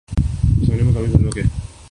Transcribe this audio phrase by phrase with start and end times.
[0.09, 1.41] کے سامنے مقامی فلموں کے